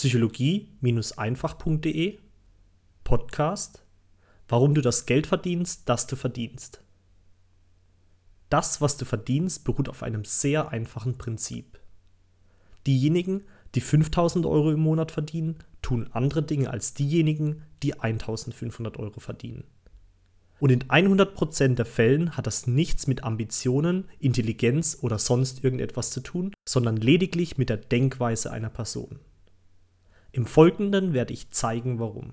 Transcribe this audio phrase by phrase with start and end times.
[0.00, 2.18] psychologie-einfach.de
[3.04, 3.84] Podcast
[4.48, 6.82] Warum du das Geld verdienst, das du verdienst.
[8.48, 11.78] Das, was du verdienst, beruht auf einem sehr einfachen Prinzip.
[12.86, 13.42] Diejenigen,
[13.74, 19.64] die 5000 Euro im Monat verdienen, tun andere Dinge als diejenigen, die 1500 Euro verdienen.
[20.60, 26.22] Und in 100% der Fällen hat das nichts mit Ambitionen, Intelligenz oder sonst irgendetwas zu
[26.22, 29.18] tun, sondern lediglich mit der Denkweise einer Person.
[30.32, 32.32] Im Folgenden werde ich zeigen, warum.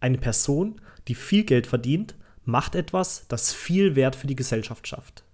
[0.00, 5.24] Eine Person, die viel Geld verdient, macht etwas, das viel Wert für die Gesellschaft schafft.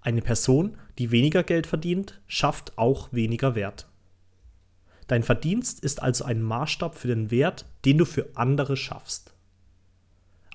[0.00, 3.88] Eine Person, die weniger Geld verdient, schafft auch weniger Wert.
[5.06, 9.34] Dein Verdienst ist also ein Maßstab für den Wert, den du für andere schaffst.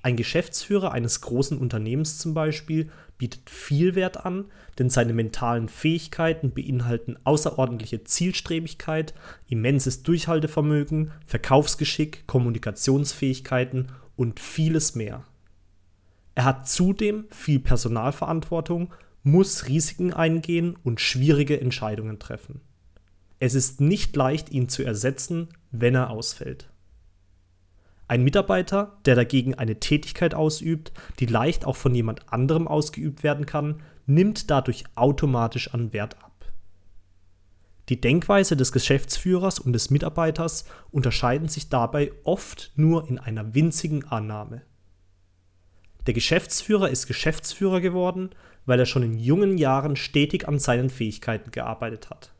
[0.08, 4.46] Ein Geschäftsführer eines großen Unternehmens zum Beispiel bietet viel Wert an,
[4.78, 9.12] denn seine mentalen Fähigkeiten beinhalten außerordentliche Zielstrebigkeit,
[9.50, 15.24] immenses Durchhaltevermögen, Verkaufsgeschick, Kommunikationsfähigkeiten und vieles mehr.
[16.34, 22.62] Er hat zudem viel Personalverantwortung, muss Risiken eingehen und schwierige Entscheidungen treffen.
[23.40, 26.70] Es ist nicht leicht, ihn zu ersetzen, wenn er ausfällt.
[28.08, 33.44] Ein Mitarbeiter, der dagegen eine Tätigkeit ausübt, die leicht auch von jemand anderem ausgeübt werden
[33.44, 36.46] kann, nimmt dadurch automatisch an Wert ab.
[37.90, 44.04] Die Denkweise des Geschäftsführers und des Mitarbeiters unterscheiden sich dabei oft nur in einer winzigen
[44.06, 44.62] Annahme.
[46.06, 48.30] Der Geschäftsführer ist Geschäftsführer geworden,
[48.64, 52.32] weil er schon in jungen Jahren stetig an seinen Fähigkeiten gearbeitet hat.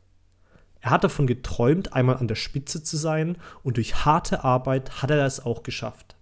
[0.81, 5.11] Er hat davon geträumt, einmal an der Spitze zu sein, und durch harte Arbeit hat
[5.11, 6.15] er das auch geschafft.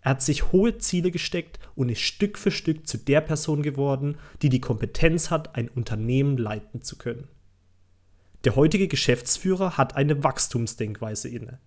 [0.00, 4.18] Er hat sich hohe Ziele gesteckt und ist Stück für Stück zu der Person geworden,
[4.40, 7.26] die die Kompetenz hat, ein Unternehmen leiten zu können.
[8.44, 11.58] Der heutige Geschäftsführer hat eine Wachstumsdenkweise inne.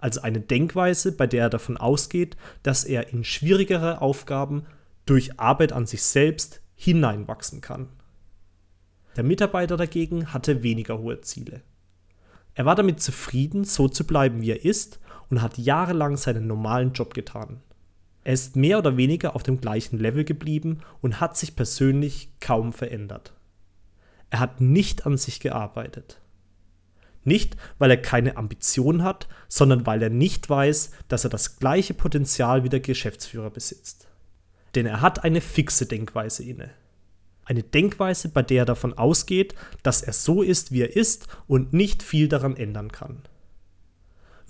[0.00, 4.64] Also eine Denkweise, bei der er davon ausgeht, dass er in schwierigere Aufgaben
[5.04, 7.90] durch Arbeit an sich selbst hineinwachsen kann.
[9.16, 11.62] Der Mitarbeiter dagegen hatte weniger hohe Ziele.
[12.54, 15.00] Er war damit zufrieden, so zu bleiben, wie er ist
[15.30, 17.60] und hat jahrelang seinen normalen Job getan.
[18.24, 22.72] Er ist mehr oder weniger auf dem gleichen Level geblieben und hat sich persönlich kaum
[22.72, 23.32] verändert.
[24.30, 26.20] Er hat nicht an sich gearbeitet.
[27.24, 31.94] Nicht, weil er keine Ambition hat, sondern weil er nicht weiß, dass er das gleiche
[31.94, 34.08] Potenzial wie der Geschäftsführer besitzt.
[34.74, 36.70] Denn er hat eine fixe Denkweise inne.
[37.44, 41.72] Eine Denkweise, bei der er davon ausgeht, dass er so ist, wie er ist und
[41.72, 43.22] nicht viel daran ändern kann.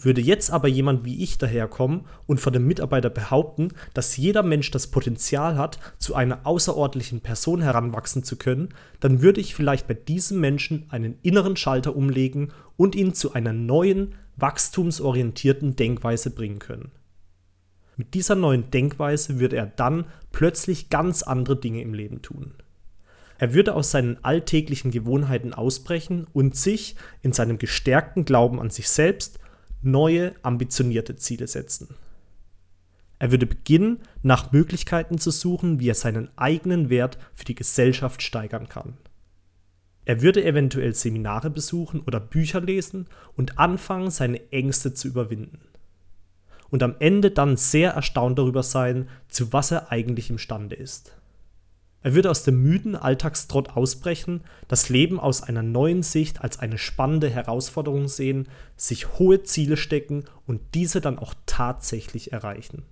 [0.04, 4.70] Würde jetzt aber jemand wie ich daherkommen und von dem Mitarbeiter behaupten, dass jeder Mensch
[4.72, 9.94] das Potenzial hat, zu einer außerordentlichen Person heranwachsen zu können, dann würde ich vielleicht bei
[9.94, 16.90] diesem Menschen einen inneren Schalter umlegen und ihn zu einer neuen, wachstumsorientierten Denkweise bringen können.
[17.96, 22.54] Mit dieser neuen Denkweise würde er dann plötzlich ganz andere Dinge im Leben tun.
[23.38, 28.88] Er würde aus seinen alltäglichen Gewohnheiten ausbrechen und sich in seinem gestärkten Glauben an sich
[28.88, 29.38] selbst
[29.82, 31.94] neue, ambitionierte Ziele setzen.
[33.18, 38.22] Er würde beginnen, nach Möglichkeiten zu suchen, wie er seinen eigenen Wert für die Gesellschaft
[38.22, 38.96] steigern kann.
[40.04, 43.06] Er würde eventuell Seminare besuchen oder Bücher lesen
[43.36, 45.60] und anfangen, seine Ängste zu überwinden.
[46.70, 51.16] Und am Ende dann sehr erstaunt darüber sein, zu was er eigentlich imstande ist.
[52.02, 56.78] Er würde aus dem müden Alltagstrott ausbrechen, das Leben aus einer neuen Sicht als eine
[56.78, 62.82] spannende Herausforderung sehen, sich hohe Ziele stecken und diese dann auch tatsächlich erreichen.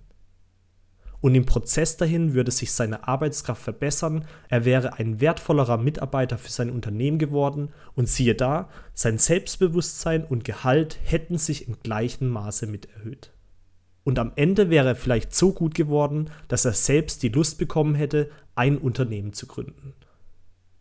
[1.19, 6.51] Und im Prozess dahin würde sich seine Arbeitskraft verbessern, er wäre ein wertvollerer Mitarbeiter für
[6.51, 12.65] sein Unternehmen geworden und siehe da, sein Selbstbewusstsein und Gehalt hätten sich im gleichen Maße
[12.65, 13.31] mit erhöht.
[14.03, 17.95] Und am Ende wäre er vielleicht so gut geworden, dass er selbst die Lust bekommen
[17.95, 19.93] hätte, ein Unternehmen zu gründen.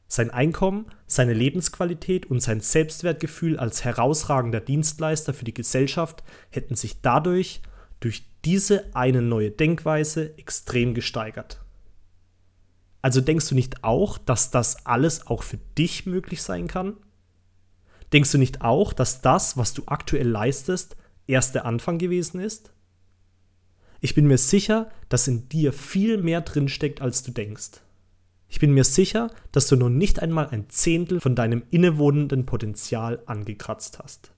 [0.09, 7.01] Sein Einkommen, seine Lebensqualität und sein Selbstwertgefühl als herausragender Dienstleister für die Gesellschaft hätten sich
[7.01, 7.61] dadurch
[8.01, 11.61] durch diese eine neue Denkweise extrem gesteigert.
[13.03, 16.97] Also denkst du nicht auch, dass das alles auch für dich möglich sein kann?
[18.13, 20.97] Denkst du nicht auch, dass das, was du aktuell leistest,
[21.27, 22.73] erst der Anfang gewesen ist?
[24.01, 27.83] Ich bin mir sicher, dass in dir viel mehr drinsteckt, als du denkst.
[28.49, 33.23] Ich bin mir sicher, dass du noch nicht einmal ein Zehntel von deinem innewohnenden Potenzial
[33.27, 34.33] angekratzt hast.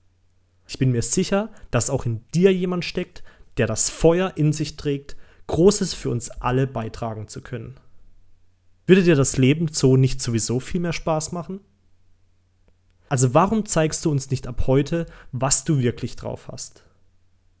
[0.67, 3.23] Ich bin mir sicher, dass auch in dir jemand steckt,
[3.57, 5.15] der das Feuer in sich trägt,
[5.47, 7.75] Großes für uns alle beitragen zu können.
[8.85, 11.59] Würde dir das Leben so nicht sowieso viel mehr Spaß machen?
[13.09, 16.85] Also warum zeigst du uns nicht ab heute, was du wirklich drauf hast?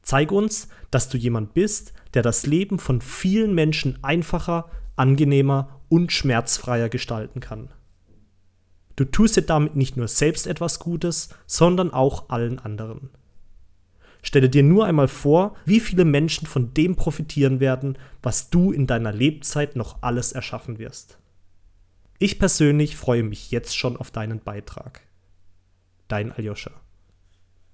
[0.03, 6.11] Zeig uns, dass du jemand bist, der das Leben von vielen Menschen einfacher, angenehmer und
[6.11, 7.69] schmerzfreier gestalten kann.
[8.95, 13.09] Du tust dir damit nicht nur selbst etwas Gutes, sondern auch allen anderen.
[14.21, 18.87] Stelle dir nur einmal vor, wie viele Menschen von dem profitieren werden, was du in
[18.87, 21.17] deiner Lebzeit noch alles erschaffen wirst.
[22.19, 25.01] Ich persönlich freue mich jetzt schon auf deinen Beitrag.
[26.07, 26.71] Dein Aljoscha.